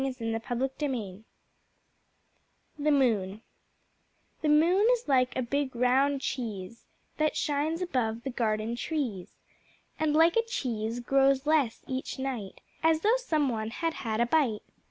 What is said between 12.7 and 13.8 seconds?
As though some one